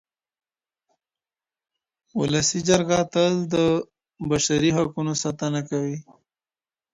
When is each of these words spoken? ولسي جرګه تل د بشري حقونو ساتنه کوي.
ولسي 2.19 2.59
جرګه 2.67 2.99
تل 3.13 3.33
د 3.53 3.55
بشري 4.29 4.69
حقونو 4.77 5.13
ساتنه 5.23 5.61
کوي. 5.69 5.97